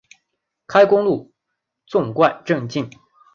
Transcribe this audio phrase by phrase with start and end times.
[0.65, 1.31] 开公路
[1.85, 2.89] 纵贯镇境。